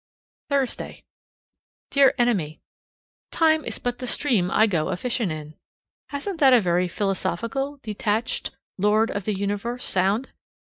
[0.49, 1.03] Thursday.
[1.91, 2.59] Dear Enemy:
[3.31, 5.53] "Time is but the stream I go a fishing in."
[6.07, 10.29] Hasn't that a very philosophical, detached, Lord of the Universe sound?